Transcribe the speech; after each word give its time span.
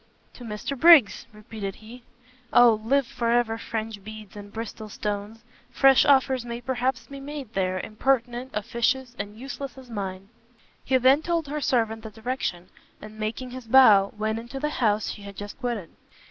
"To 0.33 0.43
Mr 0.43 0.75
Briggs!" 0.75 1.27
repeated 1.31 1.75
he, 1.75 2.01
"O 2.51 2.81
live 2.83 3.05
for 3.05 3.29
ever 3.29 3.59
French 3.59 4.03
beads 4.03 4.35
and 4.35 4.51
Bristol 4.51 4.89
stones! 4.89 5.43
fresh 5.69 6.05
offers 6.05 6.43
may 6.43 6.59
perhaps 6.59 7.05
be 7.05 7.19
made 7.19 7.53
there, 7.53 7.79
impertinent, 7.79 8.49
officious, 8.55 9.15
and 9.19 9.37
useless 9.37 9.77
as 9.77 9.91
mine!" 9.91 10.29
He 10.83 10.97
then 10.97 11.21
told 11.21 11.49
her 11.49 11.61
servant 11.61 12.01
the 12.01 12.09
direction, 12.09 12.69
and, 12.99 13.19
making 13.19 13.51
his 13.51 13.67
bow, 13.67 14.11
went 14.17 14.39
into 14.39 14.59
the 14.59 14.69
house 14.71 15.11
she 15.11 15.21
had 15.21 15.35
just 15.37 15.59
quitted. 15.59 15.91